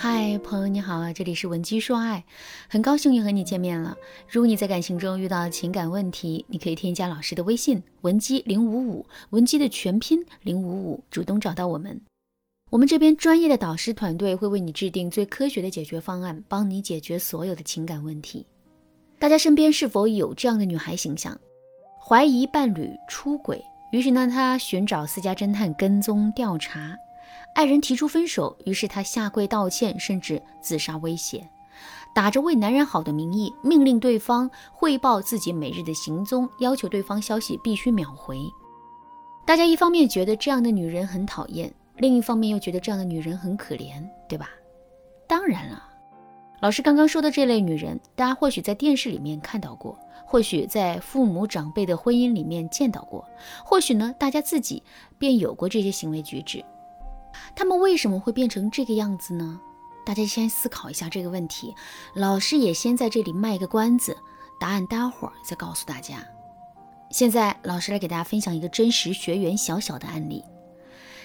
[0.00, 2.24] 嗨，朋友你好，这里是文姬说爱，
[2.68, 3.96] 很高兴又和你见面了。
[4.28, 12.00] 如果你在感情中遇到情感问题，你可以添加老师的微信文姬零五五，文姬的全拼零五五，主动找到我们。
[12.70, 18.46] 我们这边专业的导师团队会为你制定最科学的解决方案，帮你解决所有的情感问题。
[19.18, 21.36] 大家身边是否有这样的女孩形象？
[22.00, 23.60] 怀疑伴侣出轨，
[23.90, 26.96] 于是呢，她寻找私家侦探跟踪调查。
[27.54, 31.48] 爱人提出分手，于是他下跪道歉，甚至自杀威胁，
[32.14, 38.38] 打着为男人好的名义，命令对方汇报自己每日的行踪，要求对方消息必须秒回。
[39.44, 44.50] 大家一方面觉得这样的女人很讨厌，另一方面又觉得这样的女人很可怜，对吧？
[45.26, 45.82] 当然了，
[46.60, 53.26] 老师刚刚说的这类女人，大家或许在电视里面看到过，或许在父母长辈的婚姻里面见到过，
[53.64, 54.82] 或许呢，大家自己
[55.18, 56.64] 便有过这些行为举止。
[57.54, 59.60] 他们为什么会变成这个样子呢？
[60.04, 61.74] 大家先思考一下这个问题。
[62.14, 64.16] 老师也先在这里卖个关子，
[64.58, 66.26] 答案待会儿再告诉大家。
[67.10, 70.42] 现在老师来给大家分享一个真实学员小小的案例。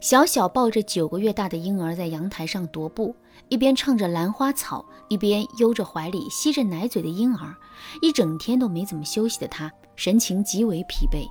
[0.00, 3.16] 小小抱着九个月大的婴儿在阳台上踱步，
[3.48, 7.54] 一边唱着《兰花草》，一边悠着怀里吸着奶嘴的婴儿。
[8.02, 11.26] 一整天都没怎么休息的他，神情极为疲惫。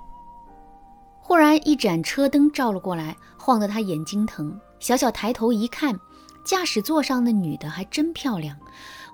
[1.27, 4.55] 忽然，一盏车灯照了过来，晃得他眼睛疼。
[4.79, 5.99] 小小抬头一看，
[6.43, 8.55] 驾驶座上的女的还真漂亮，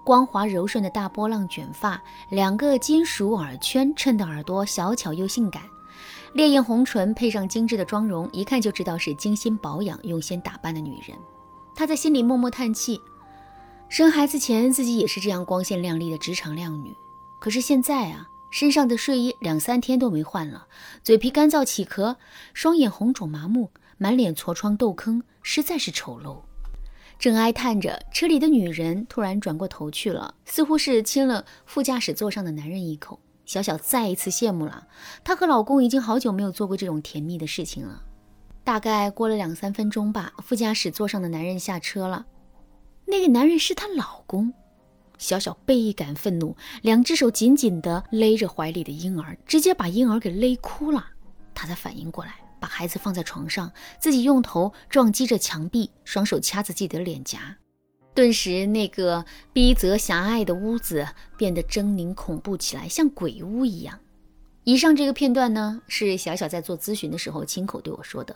[0.04, 5.64] 光滑柔顺的大波浪卷发，两个金属耳圈衬得耳朵小巧又性感，
[6.34, 11.18] 烈焰红唇配上精致的妆容，一看就知道是精心保养、用心打扮的女人。
[11.74, 13.02] 他在心里默默叹气，
[13.88, 16.94] 生孩子前自己也是这样光鲜亮丽的职场靓女，
[17.40, 20.68] 可是现在啊，身上的睡衣两三天都没换了，
[21.02, 22.18] 嘴皮干燥起壳，
[22.54, 23.72] 双眼红肿麻木。
[23.98, 26.42] 满脸痤疮痘坑，实在是丑陋。
[27.20, 33.20] 正哀叹着，车里的女人突然转过头去了，似乎是亲了副驾驶座上的男人一口。
[33.46, 34.88] 小小再一次羡慕了，
[35.24, 38.02] 她和老公已经好久没有做过这种甜蜜的事情了。
[38.64, 42.26] 大概过了两三分钟吧，副驾驶座上的男人下车了。
[43.06, 44.52] 那个男人是她老公。
[45.22, 51.06] 小小倍感愤怒，两只手紧紧地勒着怀里的婴儿，直接把婴儿给勒哭了。
[51.54, 52.36] 她才反应过来。
[52.60, 57.58] 把孩子放在床上，自己用头撞击着墙壁，双手掐着自己的脸颊，
[58.14, 63.98] 顿时那个逼仄狭隘的屋子变得狰狞恐怖起来，像鬼屋一样。
[64.64, 68.36] 以上这个片段呢，是小小在做咨询的时候亲口对我说的。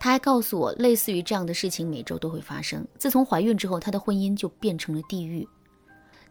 [0.00, 2.82] 他还告诉我，类似于这样的事情每周都会发生。
[2.98, 5.46] 自从怀孕之后，她的婚姻就变成了地狱。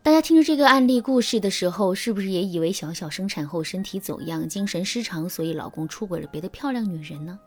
[0.05, 7.39] 大家听着这个案例故事的时候，是不是也以为小小生产后身体走样、精神失常，所以老公出轨了别的漂亮女人呢？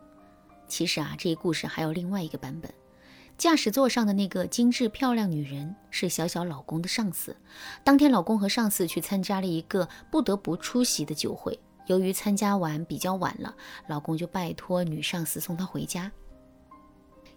[0.67, 2.69] 其实啊，这一故事还有另外一个版本。
[3.37, 7.37] 驾驶座上的那个精致漂亮女人是小小老公的上司。
[7.85, 13.55] 当天，老公和上司去参加了一个不得不出席的酒会，由于参加完比较晚了，
[13.87, 16.11] 老公就拜托女上司送她回家。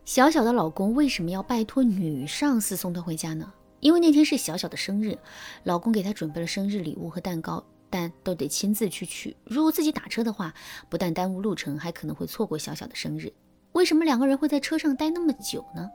[0.04, 3.54] 小小的老公为什么要拜托女上司送她回家呢？
[3.82, 5.18] 因为那天是小小的生日，
[5.64, 9.36] 老公给她准备了生日礼物和蛋糕，但都得亲自去取。
[9.44, 10.54] 如果自己打车的话，
[10.88, 13.34] 不但耽误路程，还可能会错过小小的生日。
[13.74, 15.90] 为什么两个人会在车上待那么久呢？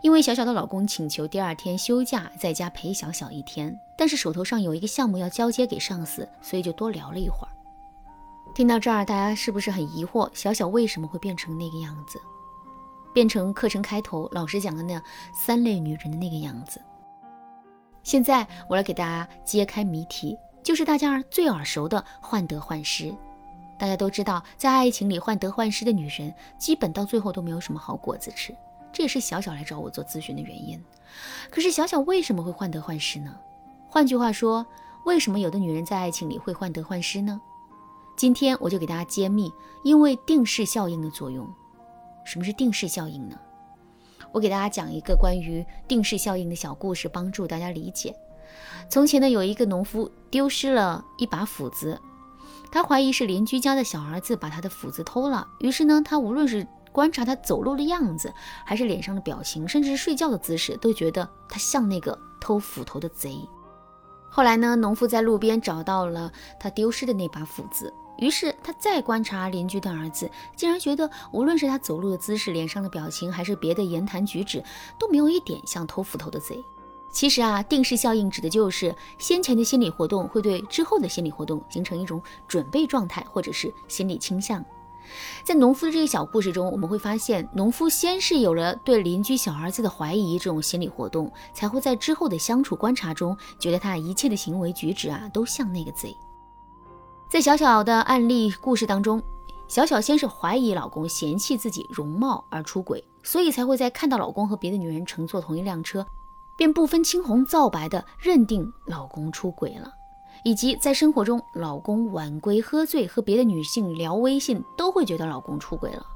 [0.00, 7.50] 因为小小的老公请求第二天休假，在家陪小小一天，但是手头上有一个项目要交接给上司，所以就多聊了一会儿。
[8.54, 12.18] 听到这儿，大家是不是很疑惑，小小为什么会变成那个样子，
[13.12, 15.02] 变成课程开头老师讲的那
[15.34, 16.80] 三类女人的那个样子？
[18.06, 23.12] 现在我来给大家揭开谜题，就是大家最耳熟的患得患失。
[23.76, 28.54] 大家都知道，在爱情里患得患失的女人，基本到最后都没有什么好果子吃。
[28.92, 30.80] 这也是小小来找我做咨询的原因。
[31.50, 33.34] 可是小小为什么会患得患失呢？
[33.88, 34.64] 换句话说，
[35.04, 37.40] 为什么有的女人在爱情里会患得患失呢？
[38.16, 39.52] 今天我就给大家揭秘，
[39.82, 41.44] 因为定势效应的作用。
[42.24, 43.36] 什么是定势效应呢？
[44.36, 48.14] 我给大家讲一个关于定势效应的小故事，帮助大家理解。
[48.86, 51.98] 从前呢，有一个农夫丢失了一把斧子，
[52.70, 55.48] 他怀疑是邻居家的小儿子把他的斧子偷了。
[55.60, 58.30] 于是呢，他无论是观察他走路的样子，
[58.66, 63.40] 还是脸上的表情，甚至是睡觉的姿势，都觉得他像那个偷斧头的贼。
[64.28, 66.30] 后来呢，农夫在路边找到了
[66.60, 67.90] 他丢失的那把斧子。
[68.18, 74.62] 于是他再观察邻居的儿子，竟然觉得无论是他走路的姿势、脸上的表情，还是别的言谈举止，
[74.98, 76.64] 都没有一点像偷斧头的贼。
[77.10, 84.62] 其实啊，定势效应指的就是先前的心理活动会对之后的心理活动形成一种准备状态，或者是心理倾向。
[85.44, 96.14] 在农夫的这个小故事中，我们会发现，农夫先是有了对邻居小儿子的怀疑这种心理活动，才会在之后的相处观察中，觉得他一切的行为举止啊，都像那个贼。
[97.28, 99.20] 在小小的案例故事当中，
[99.66, 106.06] 小小先是怀疑老公嫌弃自己容貌而出轨，所以才会在看到老公和别的女人乘坐同一辆车，
[106.56, 109.92] 便不分青红皂白的认定老公出轨了。
[110.44, 116.06] 以及在生活中，老公晚归、喝醉和别的女性聊微信，都会觉得老公出轨了。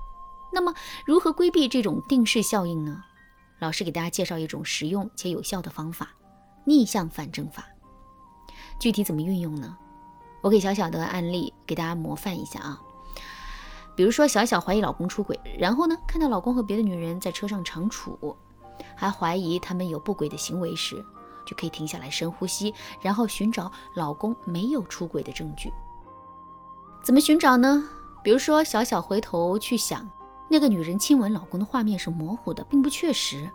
[0.52, 0.72] 那么，
[1.04, 3.02] 如何规避这种定式效应呢？
[3.58, 6.10] 老师给大家介绍一种实用且有效的方法——
[6.64, 7.64] 逆向反证法。
[8.78, 9.76] 具体怎么运用呢？
[10.40, 12.80] 我给小小的案例给大家模范一下啊。
[13.94, 18.36] 比如说，小小怀疑老公出轨，然后呢，看到老公和别的女人在车上长处，
[18.94, 21.04] 还怀疑他们有不轨的行为时。
[21.46, 25.72] 就可以停下来深呼吸，然后寻找老公没有出轨的证据。
[27.02, 27.82] 怎么寻找呢？
[28.22, 30.08] 比如说，小小回头去想，
[30.48, 33.50] 那个女人亲吻老公的画面是模糊的，并不确实，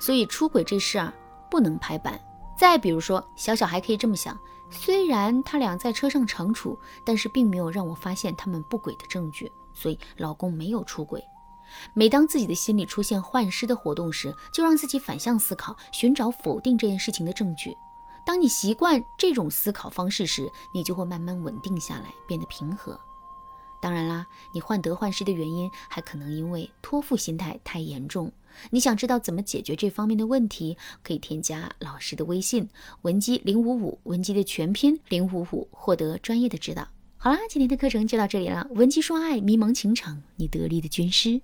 [0.00, 1.12] 所以出轨这事啊
[1.48, 2.18] 不能拍板。
[2.58, 4.36] 再比如说，小小还可以这么想：
[4.70, 11.22] 虽然他俩在车上长处，但是并没有让我发现他们不轨的证据，所以老公没有出轨。
[11.94, 17.76] 每当自己的心里出现幻失的活动时，就让自己反向思考，寻找否定这件事情的证据。
[18.24, 23.00] 当你习惯这种思考方式时，你就会慢慢稳定下来，变得平和。
[23.86, 28.32] 当然啦，你患得患失的原因还可能因为托付心态太严重。
[28.70, 32.68] 你想知道怎么解决这方面的问题，可以添加老师的微信
[33.02, 36.88] 文姬零五五，文姬的全拼零五五，获得专业的指导。
[37.16, 38.66] 好啦，今天的课程就到这里了。
[38.70, 41.40] 文姬说爱，迷茫情场，你得力的军师。